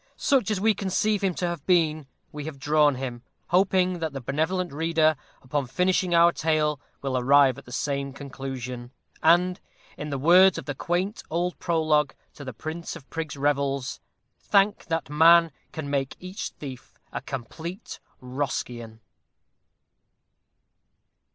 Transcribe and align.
Such 0.17 0.49
as 0.49 0.59
we 0.59 0.73
conceive 0.73 1.23
him 1.23 1.35
to 1.35 1.45
have 1.47 1.63
been, 1.67 2.07
we 2.31 2.45
have 2.45 2.57
drawn 2.57 2.95
him 2.95 3.21
hoping 3.49 3.99
that 3.99 4.13
the 4.13 4.19
benevolent 4.19 4.73
reader, 4.73 5.15
upon 5.43 5.67
finishing 5.67 6.15
our 6.15 6.31
Tale, 6.31 6.81
will 7.03 7.15
arrive 7.19 7.59
at 7.59 7.65
the 7.65 7.71
same 7.71 8.11
conclusion; 8.11 8.89
and, 9.21 9.59
in 9.97 10.09
the 10.09 10.17
words 10.17 10.57
of 10.57 10.65
the 10.65 10.73
quaint 10.73 11.21
old 11.29 11.59
Prologue 11.59 12.15
to 12.33 12.43
the 12.43 12.51
Prince 12.51 12.95
of 12.95 13.07
Prigs' 13.11 13.37
Revels, 13.37 13.99
Thank 14.39 14.85
that 14.85 15.07
man, 15.07 15.51
Can 15.71 15.87
make 15.87 16.15
each 16.19 16.49
thief 16.49 16.97
a 17.11 17.21
complete 17.21 17.99
Roscian! 18.19 19.01